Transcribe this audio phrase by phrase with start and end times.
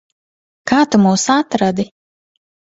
[0.71, 1.89] Kā tu mūs atradi?